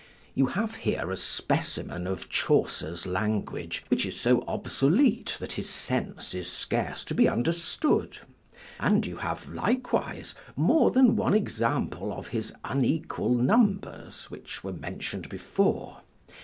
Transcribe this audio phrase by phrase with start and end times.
[0.33, 6.33] You have here a specimen of Chaucer's language, which is so obsolete that his sense
[6.33, 8.17] is scarce to be understood;
[8.79, 15.29] and you have likewise more than one example of his unequal numbers, which were mentioned
[15.29, 16.01] before.